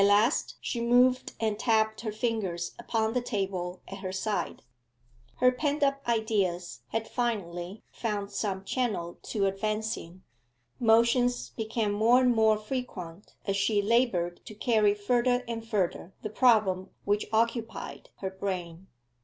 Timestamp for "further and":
14.95-15.63